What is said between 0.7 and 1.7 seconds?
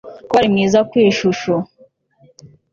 ku ishusho